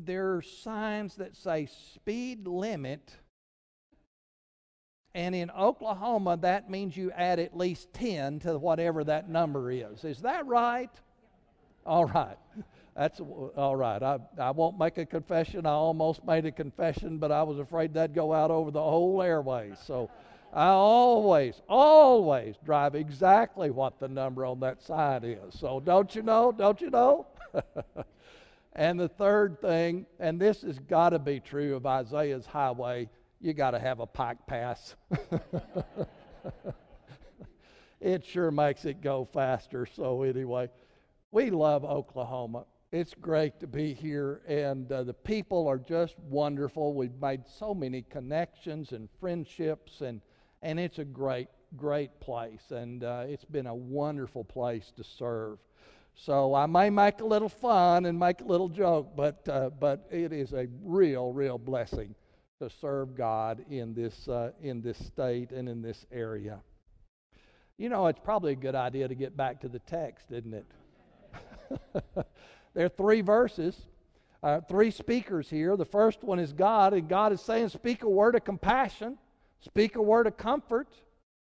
there 0.05 0.37
are 0.37 0.43
signs 0.43 1.15
that 1.17 1.37
say 1.37 1.67
speed 1.95 2.49
limit. 2.49 3.13
And 5.19 5.35
in 5.35 5.51
Oklahoma, 5.51 6.37
that 6.43 6.71
means 6.71 6.97
you 6.97 7.11
add 7.11 7.41
at 7.41 7.57
least 7.57 7.93
10 7.93 8.39
to 8.41 8.57
whatever 8.57 9.03
that 9.03 9.29
number 9.29 9.69
is. 9.69 10.05
Is 10.05 10.21
that 10.21 10.47
right? 10.47 10.93
All 11.85 12.05
right. 12.05 12.37
That's 12.95 13.19
all 13.19 13.75
right. 13.75 14.01
I, 14.01 14.21
I 14.39 14.53
won't 14.53 14.79
make 14.79 14.97
a 14.97 15.05
confession. 15.05 15.67
I 15.67 15.71
almost 15.71 16.25
made 16.25 16.47
a 16.47 16.53
confession, 16.53 17.19
but 17.19 17.33
I 17.33 17.43
was 17.43 17.59
afraid 17.59 17.95
that'd 17.95 18.15
go 18.15 18.33
out 18.33 18.53
over 18.53 18.71
the 18.71 18.81
whole 18.81 19.21
airways. 19.21 19.79
So 19.85 20.09
I 20.53 20.69
always, 20.69 21.63
always 21.69 22.55
drive 22.65 22.95
exactly 22.95 23.73
what 23.73 23.99
the 23.99 24.07
number 24.07 24.47
on 24.47 24.61
that 24.61 24.81
sign 24.81 25.25
is. 25.25 25.59
So 25.59 25.81
don't 25.81 26.15
you 26.15 26.23
know? 26.23 26.53
Don't 26.53 26.81
you 26.81 26.91
know? 26.91 27.27
and 28.75 29.01
the 29.01 29.09
third 29.09 29.61
thing, 29.61 30.07
and 30.21 30.41
this 30.41 30.63
has 30.63 30.79
got 30.79 31.09
to 31.09 31.19
be 31.19 31.41
true 31.41 31.75
of 31.75 31.87
Isaiah's 31.87 32.47
highway, 32.47 33.09
you 33.41 33.53
got 33.53 33.73
to 33.73 33.79
have 33.79 34.01
a 34.01 34.07
pike 34.07 34.39
pass. 34.47 34.97
it 38.01 38.25
sure 38.25 38.51
makes 38.51 38.85
it 38.85 39.01
go 39.01 39.29
faster. 39.33 39.87
So, 39.87 40.23
anyway, 40.23 40.71
we 41.31 41.51
love 41.51 41.85
Oklahoma. 41.85 42.65
It's 42.91 43.15
great 43.15 43.61
to 43.61 43.67
be 43.67 43.93
here, 43.93 44.41
and 44.49 44.91
uh, 44.91 45.03
the 45.03 45.13
people 45.13 45.69
are 45.69 45.79
just 45.79 46.19
wonderful. 46.21 46.95
We've 46.95 47.21
made 47.21 47.43
so 47.47 47.75
many 47.75 48.03
connections 48.03 48.93
and 48.93 49.09
friendships, 49.21 50.01
and 50.01 50.23
and 50.63 50.81
it's 50.81 50.99
a 50.99 51.05
great, 51.05 51.49
great 51.77 52.19
place, 52.19 52.71
and 52.71 53.05
uh, 53.05 53.25
it's 53.29 53.45
been 53.45 53.67
a 53.67 53.75
wonderful 53.75 54.43
place 54.43 54.91
to 54.97 55.05
serve. 55.05 55.59
So 56.15 56.55
I 56.55 56.67
may 56.67 56.91
make 56.91 57.21
a 57.21 57.27
little 57.27 57.49
fun 57.49 58.07
and 58.07 58.19
make 58.19 58.41
a 58.41 58.45
little 58.45 58.71
joke, 58.71 59.15
but 59.15 59.47
uh, 59.49 59.71
but 59.79 60.09
it 60.11 60.33
is 60.33 60.55
a 60.55 60.67
real, 60.83 61.33
real 61.33 61.59
blessing 61.59 62.15
to 62.61 62.71
serve 62.81 63.17
God 63.17 63.65
in 63.71 63.95
this 63.95 64.29
uh, 64.29 64.53
in 64.63 64.81
this 64.81 64.99
state 65.07 65.51
and 65.53 65.69
in 65.69 65.83
this 65.83 66.07
area. 66.11 66.61
You 67.77 67.89
know, 67.89 68.07
it's 68.09 68.21
probably 68.23 68.53
a 68.53 68.57
good 68.57 68.75
idea 68.75 69.07
to 69.07 69.15
get 69.15 69.37
back 69.37 69.61
to 69.61 69.69
the 69.69 69.79
text, 69.81 70.27
isn't 70.31 70.55
it? 70.55 70.67
there 72.75 72.87
are 72.87 72.89
three 72.89 73.21
verses, 73.21 73.77
uh, 74.43 74.61
three 74.63 74.91
speakers 74.91 75.49
here. 75.49 75.77
The 75.77 75.85
first 75.85 76.25
one 76.25 76.39
is 76.39 76.53
God, 76.53 76.95
and 76.95 77.09
God 77.09 77.33
is 77.33 77.41
saying, 77.41 77.69
"Speak 77.69 78.03
a 78.03 78.09
word 78.09 78.35
of 78.35 78.45
compassion." 78.45 79.19
Speak 79.61 79.97
a 79.97 80.03
word 80.03 80.27
of 80.27 80.37
comfort. 80.37 80.89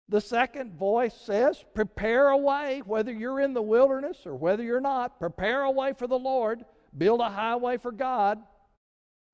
The 0.09 0.21
second 0.21 0.73
voice 0.73 1.15
says, 1.15 1.65
Prepare 1.75 2.29
a 2.29 2.37
way, 2.37 2.83
whether 2.85 3.13
you're 3.13 3.41
in 3.41 3.55
the 3.55 3.63
wilderness 3.63 4.27
or 4.27 4.35
whether 4.35 4.63
you're 4.63 4.81
not, 4.81 5.19
prepare 5.19 5.63
a 5.63 5.71
way 5.71 5.93
for 5.93 6.07
the 6.07 6.19
Lord, 6.19 6.65
build 6.97 7.21
a 7.21 7.31
highway 7.31 7.79
for 7.79 7.93
God. 7.93 8.43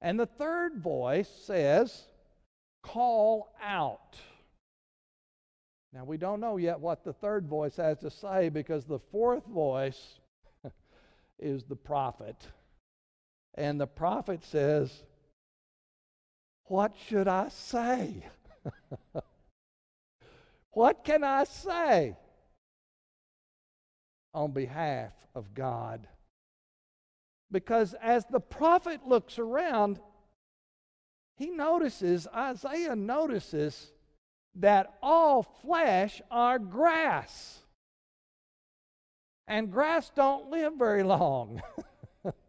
And 0.00 0.18
the 0.18 0.26
third 0.26 0.76
voice 0.76 1.28
says, 1.44 2.04
Call 2.82 3.52
out. 3.62 4.16
Now, 5.92 6.04
we 6.04 6.16
don't 6.16 6.40
know 6.40 6.58
yet 6.58 6.78
what 6.78 7.02
the 7.02 7.12
third 7.12 7.46
voice 7.46 7.76
has 7.76 7.98
to 8.00 8.10
say 8.10 8.50
because 8.50 8.84
the 8.84 9.00
fourth 9.10 9.44
voice 9.46 10.20
is 11.38 11.64
the 11.64 11.76
prophet. 11.76 12.36
And 13.54 13.80
the 13.80 13.86
prophet 13.86 14.44
says, 14.44 15.02
What 16.64 16.92
should 17.08 17.26
I 17.26 17.48
say? 17.48 18.24
what 20.70 21.02
can 21.04 21.24
I 21.24 21.44
say 21.44 22.16
on 24.32 24.52
behalf 24.52 25.12
of 25.34 25.54
God? 25.54 26.06
Because 27.50 27.94
as 28.02 28.26
the 28.26 28.40
prophet 28.40 29.06
looks 29.06 29.38
around, 29.38 30.00
he 31.36 31.50
notices, 31.50 32.26
Isaiah 32.34 32.96
notices, 32.96 33.92
that 34.56 34.94
all 35.02 35.42
flesh 35.42 36.20
are 36.30 36.58
grass. 36.58 37.60
And 39.46 39.70
grass 39.70 40.10
don't 40.14 40.50
live 40.50 40.74
very 40.74 41.02
long. 41.02 41.62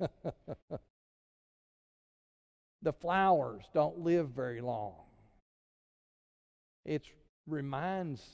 the 2.82 2.94
flowers 2.94 3.64
don't 3.74 4.00
live 4.00 4.30
very 4.30 4.60
long. 4.60 4.96
It 6.84 7.04
reminds 7.48 8.26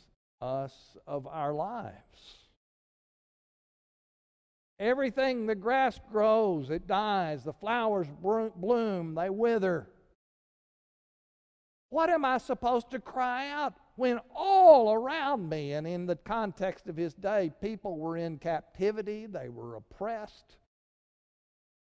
us 0.42 0.98
of 1.06 1.28
our 1.28 1.54
lives. 1.54 2.45
Everything, 4.80 5.46
the 5.46 5.56
grass 5.56 6.00
grows, 6.12 6.70
it 6.70 6.86
dies, 6.86 7.44
the 7.44 7.54
flowers 7.54 8.08
bloom, 8.22 9.16
they 9.16 9.30
wither. 9.30 9.88
What 11.90 12.10
am 12.10 12.26
I 12.26 12.40
supposed 12.40 12.92
to 12.92 13.00
cry 13.00 13.50
out 13.50 13.76
when 13.96 14.20
all 14.36 14.92
around 14.92 15.48
me, 15.48 15.72
and 15.74 15.88
in 15.88 16.06
the 16.06 16.18
context 16.18 16.88
of 16.90 16.98
his 16.98 17.14
day, 17.14 17.54
people 17.62 17.98
were 17.98 18.18
in 18.18 18.38
captivity, 18.38 19.26
they 19.28 19.48
were 19.48 19.76
oppressed, 19.76 20.58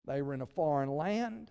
they 0.07 0.23
were 0.23 0.33
in 0.33 0.41
a 0.41 0.47
foreign 0.47 0.89
land, 0.89 1.51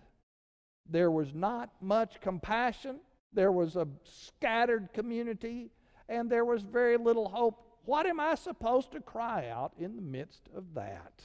there 0.90 1.12
was 1.12 1.32
not 1.34 1.70
much 1.80 2.20
compassion, 2.20 2.98
there 3.32 3.52
was 3.52 3.76
a 3.76 3.86
scattered 4.02 4.88
community, 4.92 5.70
and 6.08 6.28
there 6.28 6.44
was 6.44 6.62
very 6.62 6.96
little 6.96 7.28
hope. 7.28 7.67
What 7.88 8.04
am 8.04 8.20
I 8.20 8.34
supposed 8.34 8.92
to 8.92 9.00
cry 9.00 9.48
out 9.48 9.72
in 9.78 9.96
the 9.96 10.02
midst 10.02 10.42
of 10.54 10.74
that? 10.74 11.22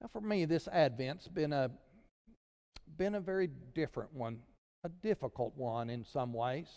Now, 0.00 0.08
for 0.10 0.22
me, 0.22 0.46
this 0.46 0.66
Advent's 0.66 1.28
been 1.28 1.52
a 1.52 1.70
been 2.96 3.16
a 3.16 3.20
very 3.20 3.50
different 3.74 4.14
one, 4.14 4.38
a 4.82 4.88
difficult 4.88 5.52
one 5.58 5.90
in 5.90 6.06
some 6.06 6.32
ways. 6.32 6.68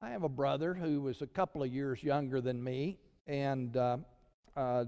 I 0.00 0.10
have 0.10 0.22
a 0.22 0.28
brother 0.28 0.74
who 0.74 1.00
was 1.00 1.22
a 1.22 1.26
couple 1.26 1.64
of 1.64 1.72
years 1.72 2.00
younger 2.00 2.40
than 2.40 2.62
me, 2.62 3.00
and 3.26 3.76
uh, 3.76 3.96
uh, 4.56 4.84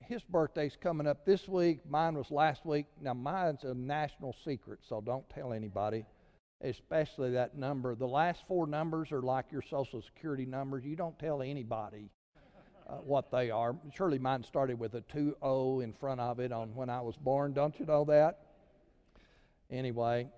his 0.00 0.24
birthday's 0.24 0.76
coming 0.76 1.06
up 1.06 1.24
this 1.24 1.46
week. 1.46 1.88
Mine 1.88 2.16
was 2.16 2.32
last 2.32 2.66
week. 2.66 2.86
Now, 3.00 3.14
mine's 3.14 3.62
a 3.62 3.74
national 3.74 4.34
secret, 4.44 4.80
so 4.82 5.00
don't 5.00 5.28
tell 5.30 5.52
anybody, 5.52 6.04
especially 6.62 7.32
that 7.32 7.56
number. 7.56 7.94
The 7.94 8.06
last 8.06 8.44
four 8.48 8.66
numbers 8.66 9.12
are 9.12 9.22
like 9.22 9.46
your 9.52 9.62
Social 9.62 10.02
Security 10.02 10.46
numbers. 10.46 10.84
You 10.84 10.96
don't 10.96 11.18
tell 11.18 11.42
anybody 11.42 12.10
uh, 12.88 12.94
what 12.96 13.30
they 13.30 13.50
are. 13.50 13.76
Surely 13.94 14.18
mine 14.18 14.44
started 14.44 14.78
with 14.78 14.94
a 14.94 15.02
2O 15.02 15.82
in 15.82 15.92
front 15.92 16.20
of 16.20 16.40
it 16.40 16.52
on 16.52 16.74
when 16.74 16.88
I 16.88 17.00
was 17.00 17.16
born. 17.16 17.52
Don't 17.52 17.78
you 17.78 17.86
know 17.86 18.04
that? 18.04 18.38
Anyway, 19.70 20.28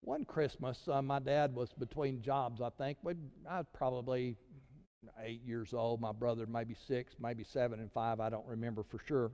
one 0.00 0.24
Christmas, 0.24 0.88
uh, 0.88 1.02
my 1.02 1.18
dad 1.18 1.54
was 1.54 1.70
between 1.78 2.22
jobs, 2.22 2.60
I 2.62 2.70
think. 2.70 2.98
I 3.48 3.58
was 3.58 3.66
probably 3.74 4.36
eight 5.22 5.42
years 5.44 5.74
old. 5.74 6.00
My 6.00 6.12
brother 6.12 6.46
maybe 6.46 6.74
six, 6.86 7.14
maybe 7.20 7.44
seven 7.44 7.80
and 7.80 7.92
five. 7.92 8.20
I 8.20 8.30
don't 8.30 8.46
remember 8.46 8.82
for 8.82 8.98
sure. 9.06 9.30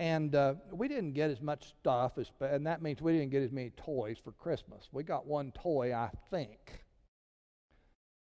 And 0.00 0.34
uh, 0.34 0.54
we 0.72 0.88
didn't 0.88 1.12
get 1.12 1.30
as 1.30 1.42
much 1.42 1.74
stuff, 1.78 2.16
as, 2.16 2.30
and 2.40 2.66
that 2.66 2.80
means 2.80 3.02
we 3.02 3.12
didn't 3.12 3.28
get 3.28 3.42
as 3.42 3.52
many 3.52 3.68
toys 3.76 4.16
for 4.24 4.32
Christmas. 4.32 4.88
We 4.92 5.02
got 5.02 5.26
one 5.26 5.52
toy, 5.52 5.94
I 5.94 6.08
think. 6.30 6.82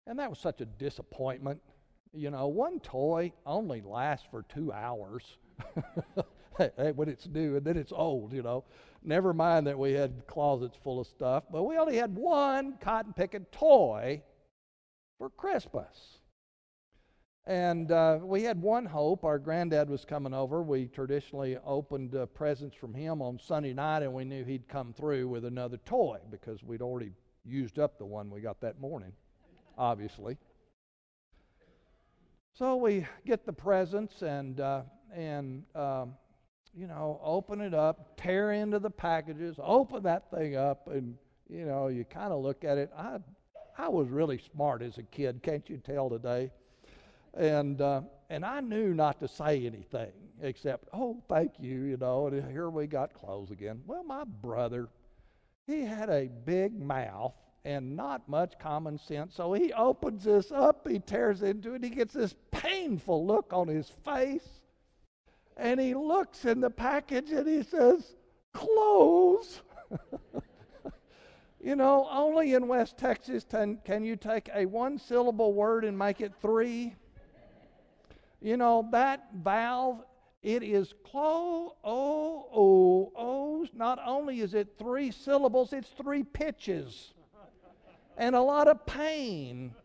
And 0.07 0.17
that 0.17 0.27
was 0.27 0.39
such 0.39 0.59
a 0.59 0.65
disappointment. 0.65 1.61
You 2.15 2.31
know, 2.31 2.47
one 2.47 2.79
toy 2.79 3.31
only 3.45 3.81
lasts 3.81 4.25
for 4.31 4.41
two 4.49 4.73
hours 4.73 5.37
when 6.95 7.09
it's 7.09 7.27
new, 7.27 7.57
and 7.57 7.63
then 7.63 7.77
it's 7.77 7.91
old, 7.91 8.33
you 8.33 8.41
know. 8.41 8.63
Never 9.03 9.31
mind 9.31 9.67
that 9.67 9.77
we 9.77 9.93
had 9.93 10.25
closets 10.25 10.77
full 10.83 10.99
of 10.99 11.05
stuff, 11.05 11.43
but 11.51 11.61
we 11.61 11.77
only 11.77 11.97
had 11.97 12.15
one 12.15 12.79
cotton 12.81 13.13
picking 13.13 13.45
toy 13.51 14.23
for 15.19 15.29
Christmas. 15.29 16.16
And 17.47 17.93
uh, 17.93 18.19
we 18.21 18.43
had 18.43 18.61
one 18.61 18.85
hope. 18.85 19.23
Our 19.23 19.39
granddad 19.39 19.89
was 19.89 20.03
coming 20.03 20.33
over. 20.33 20.61
We 20.61 20.87
traditionally 20.87 21.57
opened 21.65 22.13
uh, 22.13 22.25
presents 22.25 22.75
from 22.75 22.93
him 22.93 23.21
on 23.21 23.39
Sunday 23.39 23.71
night, 23.73 24.03
and 24.03 24.13
we 24.13 24.25
knew 24.25 24.43
he'd 24.43 24.67
come 24.67 24.91
through 24.91 25.29
with 25.29 25.45
another 25.45 25.77
toy 25.85 26.17
because 26.29 26.61
we'd 26.61 26.81
already 26.81 27.13
used 27.45 27.79
up 27.79 27.97
the 27.97 28.05
one 28.05 28.29
we 28.29 28.41
got 28.41 28.59
that 28.59 28.81
morning, 28.81 29.13
obviously. 29.77 30.37
So 32.53 32.75
we 32.75 33.07
get 33.25 33.45
the 33.45 33.53
presents 33.53 34.23
and 34.23 34.59
uh, 34.59 34.81
and 35.15 35.63
um, 35.73 36.15
you 36.73 36.85
know 36.85 37.17
open 37.23 37.61
it 37.61 37.73
up, 37.73 38.17
tear 38.17 38.51
into 38.51 38.77
the 38.77 38.89
packages, 38.89 39.55
open 39.63 40.03
that 40.03 40.29
thing 40.31 40.57
up, 40.57 40.89
and 40.89 41.15
you 41.47 41.65
know 41.65 41.87
you 41.87 42.03
kind 42.03 42.33
of 42.33 42.41
look 42.43 42.65
at 42.65 42.77
it. 42.77 42.91
I 42.97 43.19
I 43.77 43.87
was 43.87 44.09
really 44.09 44.41
smart 44.53 44.81
as 44.81 44.97
a 44.97 45.03
kid, 45.03 45.41
can't 45.43 45.69
you 45.69 45.77
tell 45.77 46.09
today? 46.09 46.51
And, 47.33 47.81
uh, 47.81 48.01
and 48.29 48.45
I 48.45 48.61
knew 48.61 48.93
not 48.93 49.19
to 49.19 49.27
say 49.27 49.65
anything 49.65 50.11
except, 50.41 50.87
oh, 50.93 51.21
thank 51.27 51.53
you, 51.59 51.81
you 51.83 51.97
know, 51.97 52.27
and 52.27 52.51
here 52.51 52.69
we 52.69 52.87
got 52.87 53.13
clothes 53.13 53.51
again. 53.51 53.81
Well, 53.85 54.03
my 54.03 54.23
brother, 54.23 54.89
he 55.65 55.81
had 55.83 56.09
a 56.09 56.29
big 56.45 56.79
mouth 56.79 57.33
and 57.65 57.95
not 57.95 58.27
much 58.29 58.57
common 58.59 58.97
sense. 58.97 59.35
So 59.35 59.53
he 59.53 59.73
opens 59.73 60.23
this 60.23 60.51
up, 60.51 60.87
he 60.87 60.99
tears 60.99 61.41
into 61.41 61.73
it, 61.73 61.83
he 61.83 61.89
gets 61.89 62.13
this 62.13 62.35
painful 62.51 63.25
look 63.25 63.51
on 63.51 63.67
his 63.67 63.89
face. 64.05 64.47
And 65.57 65.79
he 65.79 65.93
looks 65.95 66.45
in 66.45 66.61
the 66.61 66.69
package 66.69 67.31
and 67.31 67.47
he 67.47 67.63
says, 67.63 68.15
Clothes. 68.53 69.61
you 71.63 71.75
know, 71.75 72.07
only 72.09 72.53
in 72.53 72.67
West 72.67 72.97
Texas 72.97 73.45
can, 73.49 73.79
can 73.83 74.03
you 74.03 74.15
take 74.15 74.49
a 74.53 74.65
one 74.65 74.97
syllable 74.97 75.53
word 75.53 75.83
and 75.83 75.97
make 75.97 76.21
it 76.21 76.33
three. 76.41 76.95
You 78.47 78.55
know, 78.55 78.87
that 78.93 79.27
valve, 79.43 80.05
it 80.41 80.63
is 80.63 80.93
clo 81.03 81.75
o 81.83 82.47
o 82.53 83.11
o's. 83.13 83.67
Not 83.73 83.99
only 84.05 84.39
is 84.39 84.53
it 84.53 84.75
three 84.79 85.11
syllables, 85.11 85.73
it's 85.73 85.89
three 85.89 86.23
pitches. 86.23 87.11
and 88.17 88.37
a 88.37 88.41
lot 88.41 88.69
of 88.69 88.85
pain. 88.85 89.75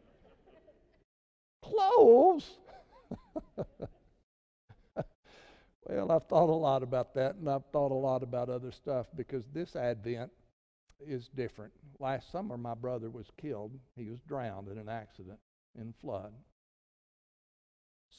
Clothes. 1.61 2.57
well, 5.89 6.13
I've 6.13 6.29
thought 6.29 6.49
a 6.49 6.55
lot 6.55 6.85
about 6.85 7.15
that, 7.15 7.35
and 7.35 7.51
I've 7.51 7.67
thought 7.73 7.91
a 7.91 7.95
lot 7.95 8.23
about 8.23 8.49
other 8.49 8.71
stuff 8.71 9.09
because 9.17 9.43
this 9.53 9.75
Advent 9.75 10.31
is 11.05 11.29
different. 11.35 11.73
Last 11.99 12.31
summer, 12.31 12.57
my 12.57 12.75
brother 12.75 13.11
was 13.11 13.27
killed. 13.37 13.73
He 13.97 14.09
was 14.09 14.21
drowned 14.21 14.69
in 14.69 14.79
an 14.79 14.89
accident 14.89 15.41
in 15.77 15.93
flood. 16.01 16.33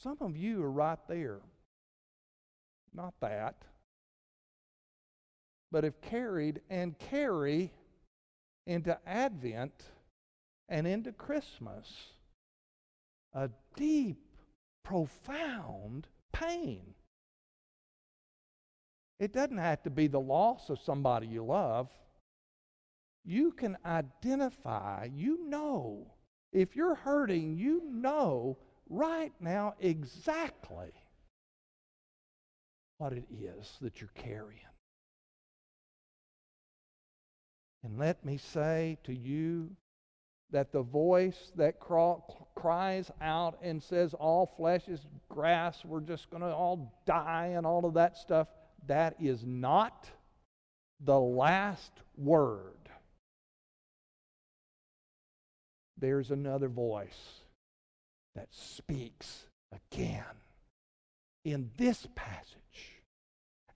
Some 0.04 0.18
of 0.20 0.36
you 0.36 0.62
are 0.62 0.70
right 0.70 0.98
there. 1.08 1.40
Not 2.92 3.14
that. 3.22 3.54
But 5.72 5.84
have 5.84 5.98
carried 6.02 6.60
and 6.68 6.98
carry 6.98 7.72
into 8.66 8.98
Advent 9.06 9.72
and 10.68 10.86
into 10.86 11.10
Christmas 11.10 11.90
a 13.32 13.48
deep, 13.76 14.20
profound 14.82 16.06
pain. 16.34 16.82
It 19.18 19.32
doesn't 19.32 19.56
have 19.56 19.84
to 19.84 19.90
be 19.90 20.08
the 20.08 20.20
loss 20.20 20.68
of 20.68 20.82
somebody 20.82 21.28
you 21.28 21.46
love. 21.46 21.88
You 23.24 23.52
can 23.52 23.78
identify, 23.86 25.08
you 25.14 25.48
know, 25.48 26.12
if 26.52 26.76
you're 26.76 26.94
hurting, 26.94 27.56
you 27.56 27.80
know 27.90 28.58
right 28.88 29.32
now 29.40 29.74
exactly 29.80 30.92
what 32.98 33.12
it 33.12 33.24
is 33.30 33.70
that 33.80 34.00
you're 34.00 34.10
carrying. 34.14 34.60
And 37.82 37.98
let 37.98 38.24
me 38.24 38.38
say 38.38 38.96
to 39.04 39.14
you 39.14 39.70
that 40.50 40.72
the 40.72 40.82
voice 40.82 41.52
that 41.56 41.80
cries 41.80 43.10
out 43.20 43.58
and 43.62 43.82
says, 43.82 44.14
All 44.14 44.52
flesh 44.56 44.88
is 44.88 45.04
grass, 45.28 45.84
we're 45.84 46.00
just 46.00 46.30
going 46.30 46.42
to 46.42 46.48
all 46.48 46.94
die, 47.06 47.52
and 47.56 47.66
all 47.66 47.84
of 47.84 47.94
that 47.94 48.16
stuff, 48.16 48.48
that 48.86 49.16
is 49.20 49.44
not 49.44 50.08
the 51.00 51.18
last 51.18 51.92
word. 52.16 52.72
There's 55.98 56.30
another 56.30 56.68
voice 56.68 57.43
that 58.34 58.48
speaks 58.50 59.46
again 59.72 60.24
in 61.44 61.70
this 61.76 62.06
passage 62.14 63.02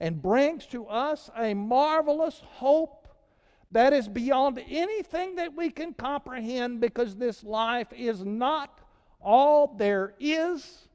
and 0.01 0.23
brings 0.23 0.67
to 0.67 0.87
us 0.87 1.31
a 1.37 1.55
marvelous 1.55 2.41
hope 2.45 3.09
that 3.71 3.93
is 3.93 4.09
beyond 4.09 4.63
anything 4.69 5.37
that 5.37 5.55
we 5.55 5.71
can 5.71 5.93
comprehend 5.93 6.81
because 6.81 7.17
this 7.17 7.45
life 7.45 7.89
is 7.93 8.25
not 8.25 8.81
all 9.21 9.75
there 9.77 10.15
is. 10.19 10.89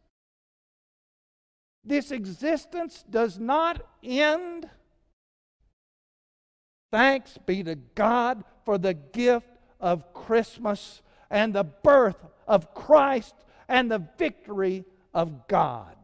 This 1.84 2.12
existence 2.12 3.04
does 3.10 3.38
not 3.38 3.86
end. 4.02 4.70
Thanks 6.92 7.38
be 7.46 7.64
to 7.64 7.76
God 7.76 8.44
for 8.66 8.78
the 8.78 8.94
gift 8.94 9.50
of 9.80 10.14
Christmas 10.14 11.02
and 11.30 11.54
the 11.54 11.64
birth 11.64 12.26
of 12.48 12.74
Christ 12.74 13.36
and 13.68 13.90
the 13.90 14.08
victory 14.18 14.86
of 15.14 15.48
God. 15.48 15.96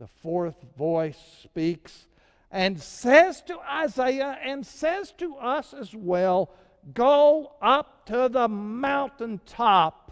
The 0.00 0.06
fourth 0.06 0.56
voice 0.76 1.18
speaks 1.42 2.06
and 2.50 2.80
says 2.80 3.42
to 3.42 3.58
Isaiah 3.60 4.38
and 4.44 4.66
says 4.66 5.12
to 5.18 5.36
us 5.36 5.72
as 5.72 5.94
well 5.94 6.50
Go 6.92 7.52
up 7.62 8.06
to 8.06 8.28
the 8.28 8.48
mountaintop 8.48 10.04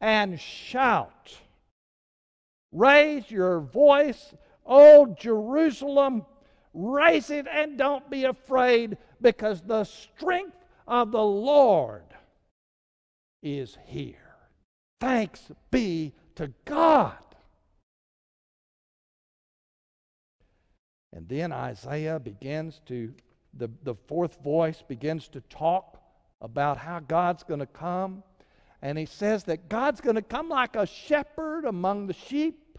and 0.00 0.38
shout. 0.38 1.38
Raise 2.70 3.30
your 3.30 3.60
voice, 3.60 4.34
O 4.66 5.06
Jerusalem. 5.18 6.26
Raise 6.74 7.30
it 7.30 7.46
and 7.50 7.78
don't 7.78 8.08
be 8.10 8.24
afraid 8.24 8.98
because 9.22 9.62
the 9.62 9.84
strength 9.84 10.56
of 10.86 11.10
the 11.10 11.24
Lord 11.24 12.07
is 13.42 13.76
here. 13.86 14.16
Thanks 15.00 15.50
be 15.70 16.14
to 16.36 16.52
God. 16.64 17.16
And 21.12 21.28
then 21.28 21.52
Isaiah 21.52 22.20
begins 22.20 22.80
to, 22.86 23.12
the, 23.54 23.70
the 23.82 23.94
fourth 24.06 24.42
voice 24.42 24.82
begins 24.86 25.28
to 25.28 25.40
talk 25.42 26.00
about 26.40 26.76
how 26.76 27.00
God's 27.00 27.42
going 27.42 27.60
to 27.60 27.66
come. 27.66 28.22
And 28.82 28.96
he 28.98 29.06
says 29.06 29.44
that 29.44 29.68
God's 29.68 30.00
going 30.00 30.16
to 30.16 30.22
come 30.22 30.48
like 30.48 30.76
a 30.76 30.86
shepherd 30.86 31.64
among 31.64 32.06
the 32.06 32.14
sheep. 32.14 32.78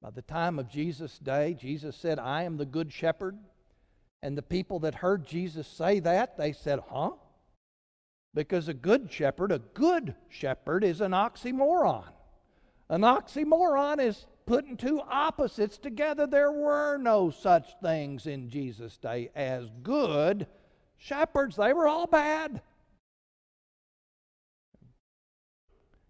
By 0.00 0.10
the 0.10 0.22
time 0.22 0.58
of 0.58 0.70
Jesus' 0.70 1.18
day, 1.18 1.54
Jesus 1.58 1.96
said, 1.96 2.18
I 2.18 2.44
am 2.44 2.56
the 2.56 2.64
good 2.64 2.92
shepherd. 2.92 3.36
And 4.22 4.38
the 4.38 4.42
people 4.42 4.78
that 4.80 4.94
heard 4.94 5.26
Jesus 5.26 5.66
say 5.66 6.00
that, 6.00 6.38
they 6.38 6.52
said, 6.52 6.80
Huh? 6.88 7.10
Because 8.34 8.68
a 8.68 8.74
good 8.74 9.10
shepherd, 9.10 9.52
a 9.52 9.58
good 9.58 10.14
shepherd, 10.28 10.84
is 10.84 11.00
an 11.00 11.12
oxymoron. 11.12 12.04
An 12.88 13.02
oxymoron 13.02 14.00
is 14.00 14.26
putting 14.46 14.76
two 14.76 15.00
opposites 15.00 15.78
together. 15.78 16.26
There 16.26 16.52
were 16.52 16.98
no 16.98 17.30
such 17.30 17.68
things 17.82 18.26
in 18.26 18.48
Jesus' 18.48 18.96
day 18.96 19.30
as 19.34 19.68
good 19.82 20.46
shepherds, 20.98 21.56
they 21.56 21.72
were 21.72 21.88
all 21.88 22.06
bad. 22.06 22.60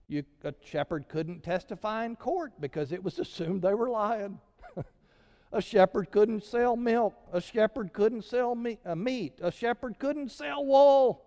You, 0.08 0.24
a 0.42 0.54
shepherd 0.64 1.08
couldn't 1.08 1.42
testify 1.42 2.06
in 2.06 2.16
court 2.16 2.52
because 2.60 2.92
it 2.92 3.04
was 3.04 3.18
assumed 3.18 3.62
they 3.62 3.74
were 3.74 3.90
lying. 3.90 4.40
a 5.52 5.60
shepherd 5.60 6.10
couldn't 6.10 6.44
sell 6.44 6.76
milk. 6.76 7.14
A 7.32 7.40
shepherd 7.40 7.92
couldn't 7.92 8.24
sell 8.24 8.56
uh, 8.84 8.94
meat. 8.94 9.38
A 9.42 9.52
shepherd 9.52 9.98
couldn't 9.98 10.30
sell 10.30 10.64
wool. 10.64 11.24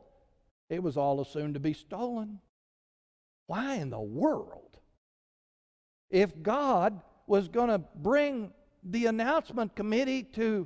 It 0.72 0.82
was 0.82 0.96
all 0.96 1.20
assumed 1.20 1.56
to 1.56 1.60
be 1.60 1.74
stolen. 1.74 2.40
Why 3.48 3.76
in 3.76 3.90
the 3.90 4.00
world? 4.00 4.80
If 6.10 6.42
God 6.42 7.02
was 7.28 7.50
going 7.50 7.68
to 7.68 7.80
bring 7.96 8.54
the 8.82 9.08
announcement 9.08 9.76
committee 9.76 10.24
to, 10.24 10.66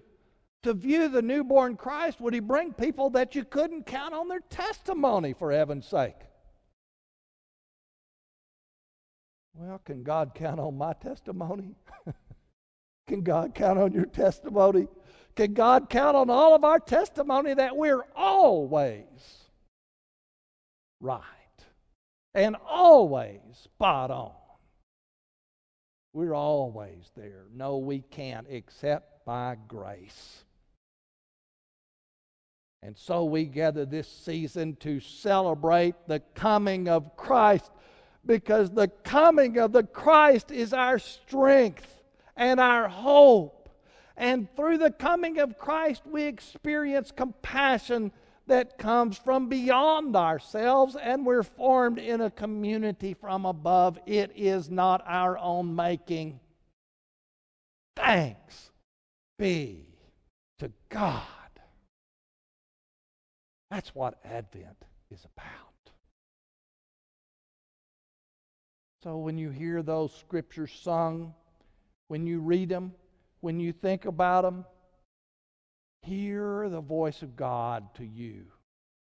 to 0.62 0.76
view 0.76 1.08
the 1.08 1.24
newborn 1.24 1.76
Christ, 1.76 2.22
would 2.22 2.36
he 2.36 2.40
bring 2.40 2.72
people 2.72 3.10
that 3.10 3.34
you 3.34 3.44
couldn't 3.44 3.88
count 3.88 4.14
on 4.14 4.28
their 4.28 4.42
testimony, 4.42 5.34
for 5.34 5.52
heaven's 5.52 5.88
sake? 5.88 6.22
Well, 9.56 9.82
can 9.84 10.04
God 10.04 10.36
count 10.36 10.60
on 10.60 10.78
my 10.78 10.94
testimony? 10.94 11.74
can 13.08 13.24
God 13.24 13.56
count 13.56 13.80
on 13.80 13.92
your 13.92 14.06
testimony? 14.06 14.88
Can 15.36 15.56
God 15.56 15.90
count 15.90 16.16
on 16.16 16.30
all 16.30 16.54
of 16.54 16.64
our 16.64 16.80
testimony 16.80 17.56
that 17.56 17.76
we're 17.76 18.06
always 18.16 19.45
right. 21.06 21.22
and 22.34 22.56
always 22.68 23.40
spot 23.64 24.12
on. 24.12 24.34
We're 26.14 26.34
always 26.34 27.12
there. 27.16 27.46
No, 27.54 27.78
we 27.78 28.00
can't 28.00 28.48
except 28.50 29.26
by 29.26 29.58
grace. 29.68 30.44
And 32.82 32.98
so 32.98 33.24
we 33.26 33.46
gather 33.46 33.86
this 33.86 34.08
season 34.08 34.76
to 34.82 35.00
celebrate 35.00 35.96
the 36.08 36.22
coming 36.36 36.88
of 36.88 37.16
Christ 37.16 37.72
because 38.26 38.72
the 38.72 38.88
coming 39.04 39.58
of 39.58 39.72
the 39.72 39.84
Christ 39.84 40.52
is 40.52 40.74
our 40.74 41.00
strength 41.00 42.04
and 42.36 42.60
our 42.60 42.88
hope. 42.88 43.70
And 44.18 44.48
through 44.56 44.78
the 44.80 44.92
coming 44.92 45.40
of 45.40 45.58
Christ, 45.58 46.04
we 46.06 46.24
experience 46.24 47.12
compassion 47.12 48.12
that 48.48 48.78
comes 48.78 49.18
from 49.18 49.50
beyond 49.50 50.16
ourselves, 50.16 50.96
and 50.96 51.26
we're 51.26 51.44
formed 51.44 51.98
in 51.98 52.22
a 52.22 52.30
community 52.30 53.14
from 53.14 53.46
above. 53.46 54.00
It 54.06 54.32
is 54.36 54.70
not 54.70 55.04
our 55.08 55.38
own 55.38 55.76
making. 55.76 56.40
Thanks 57.96 58.72
be 59.40 59.86
to 60.60 60.72
God. 60.90 61.22
That's 63.72 63.94
what 63.96 64.20
Advent 64.24 64.78
is 65.12 65.26
about. 65.36 65.50
So 69.04 69.18
when 69.18 69.38
you 69.38 69.50
hear 69.50 69.84
those 69.84 70.14
scriptures 70.16 70.72
sung, 70.82 71.34
when 72.08 72.26
you 72.26 72.40
read 72.40 72.70
them, 72.70 72.94
when 73.42 73.60
you 73.60 73.72
think 73.72 74.06
about 74.06 74.44
them, 74.44 74.66
hear 76.06 76.70
the 76.70 76.82
voice 76.82 77.22
of 77.22 77.36
God 77.36 77.94
to 77.96 78.06
you 78.06 78.46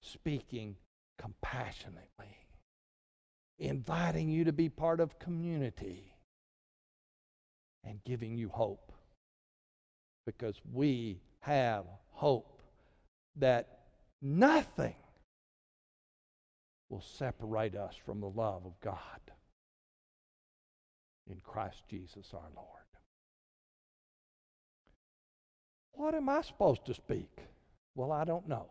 speaking 0.00 0.76
compassionately, 1.18 2.36
inviting 3.58 4.28
you 4.28 4.44
to 4.44 4.52
be 4.52 4.68
part 4.68 5.00
of 5.00 5.18
community, 5.18 6.12
and 7.84 8.02
giving 8.04 8.36
you 8.36 8.48
hope. 8.48 8.92
Because 10.26 10.60
we 10.72 11.20
have 11.40 11.84
hope 12.10 12.60
that 13.36 13.78
nothing 14.20 14.96
will 16.88 17.00
separate 17.00 17.74
us 17.74 17.94
from 18.04 18.20
the 18.20 18.28
love 18.28 18.64
of 18.64 18.80
God 18.80 19.20
in 21.28 21.38
Christ 21.44 21.82
Jesus 21.88 22.32
our 22.32 22.50
Lord. 22.54 22.85
What 25.96 26.14
am 26.14 26.28
I 26.28 26.42
supposed 26.42 26.84
to 26.86 26.94
speak? 26.94 27.30
Well, 27.94 28.12
I 28.12 28.24
don't 28.24 28.46
know. 28.46 28.66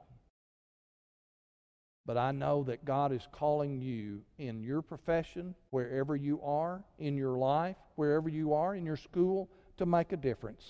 But 2.05 2.17
I 2.17 2.31
know 2.31 2.63
that 2.65 2.85
God 2.85 3.11
is 3.11 3.27
calling 3.31 3.81
you 3.81 4.21
in 4.37 4.61
your 4.61 4.83
profession, 4.83 5.55
wherever 5.71 6.15
you 6.15 6.39
are, 6.43 6.83
in 6.99 7.17
your 7.17 7.35
life, 7.35 7.77
wherever 7.95 8.29
you 8.29 8.53
are, 8.53 8.75
in 8.75 8.85
your 8.85 8.95
school, 8.95 9.49
to 9.77 9.87
make 9.87 10.13
a 10.13 10.17
difference. 10.17 10.63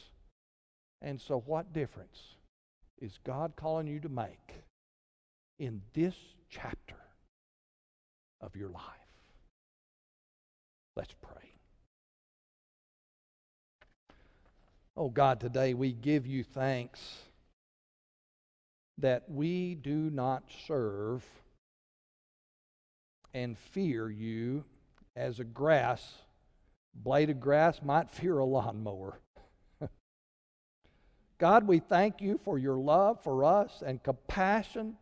And 1.01 1.19
so, 1.19 1.43
what 1.45 1.73
difference 1.73 2.17
is 3.01 3.19
God 3.25 3.53
calling 3.57 3.87
you 3.87 3.99
to 3.99 4.09
make 4.09 4.63
in 5.59 5.81
this 5.93 6.15
chapter 6.49 6.95
of 8.39 8.55
your 8.55 8.69
life? 8.69 8.81
Let's 10.95 11.13
pray. 11.21 11.44
Oh 14.97 15.09
God, 15.09 15.41
today 15.41 15.73
we 15.73 15.91
give 15.91 16.25
you 16.25 16.43
thanks 16.43 17.01
that 18.97 19.23
we 19.27 19.75
do 19.75 20.09
not 20.09 20.43
serve 20.67 21.25
and 23.33 23.57
fear 23.57 24.09
you 24.09 24.63
as 25.17 25.41
a 25.41 25.43
grass, 25.43 26.13
blade 26.93 27.29
of 27.29 27.41
grass 27.41 27.81
might 27.83 28.09
fear 28.09 28.37
a 28.37 28.45
lawnmower. 28.45 29.19
God, 31.39 31.67
we 31.67 31.79
thank 31.79 32.21
you 32.21 32.39
for 32.45 32.57
your 32.57 32.77
love 32.77 33.21
for 33.21 33.43
us 33.43 33.83
and 33.85 34.01
compassion 34.01 34.95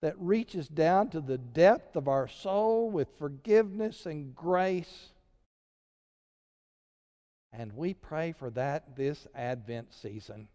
that 0.00 0.14
reaches 0.20 0.68
down 0.68 1.08
to 1.08 1.20
the 1.20 1.38
depth 1.38 1.96
of 1.96 2.06
our 2.06 2.28
soul 2.28 2.88
with 2.88 3.08
forgiveness 3.18 4.06
and 4.06 4.32
grace. 4.36 5.08
And 7.58 7.72
we 7.74 7.94
pray 7.94 8.32
for 8.32 8.50
that 8.50 8.96
this 8.96 9.26
Advent 9.34 9.94
season. 9.94 10.48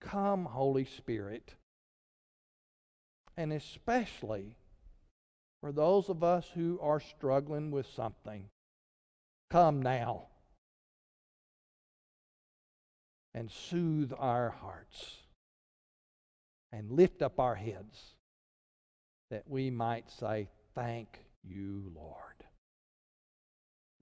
Come, 0.00 0.44
Holy 0.44 0.84
Spirit. 0.84 1.54
And 3.36 3.52
especially 3.52 4.56
for 5.60 5.72
those 5.72 6.08
of 6.08 6.22
us 6.22 6.48
who 6.54 6.78
are 6.80 7.00
struggling 7.00 7.72
with 7.72 7.86
something, 7.86 8.44
come 9.50 9.82
now 9.82 10.26
and 13.34 13.50
soothe 13.50 14.12
our 14.16 14.50
hearts 14.50 15.16
and 16.70 16.92
lift 16.92 17.20
up 17.20 17.40
our 17.40 17.56
heads 17.56 18.14
that 19.30 19.42
we 19.48 19.70
might 19.70 20.08
say, 20.10 20.48
Thank 20.74 21.18
you, 21.42 21.90
Lord 21.96 22.37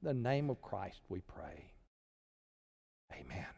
the 0.06 0.14
name 0.14 0.50
of 0.50 0.62
Christ 0.62 1.00
we 1.08 1.20
pray. 1.20 1.64
Amen. 3.12 3.55